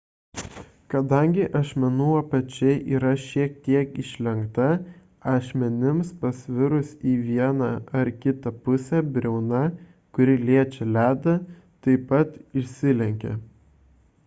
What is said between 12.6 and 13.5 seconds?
išsilenkia